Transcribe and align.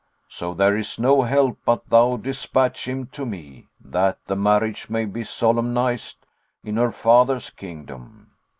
So 0.29 0.55
there 0.55 0.75
is 0.75 0.97
no 0.97 1.21
help 1.21 1.59
but 1.63 1.87
thou 1.91 2.17
despatch 2.17 2.87
him 2.87 3.05
to 3.11 3.23
me, 3.23 3.67
that 3.79 4.17
the 4.25 4.35
marriage 4.35 4.89
may 4.89 5.05
be 5.05 5.23
solemnized 5.23 6.25
in 6.63 6.75
her 6.77 6.91
father's 6.91 7.51
kingdom." 7.51 8.31